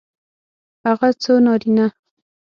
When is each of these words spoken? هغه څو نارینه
هغه 0.85 1.09
څو 1.21 1.33
نارینه 1.45 1.87